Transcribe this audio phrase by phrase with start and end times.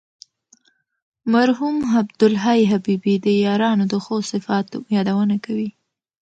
[1.33, 5.69] مرحوم عبدالحی حبیبي د عیارانو د ښو صفاتو یادونه کوي.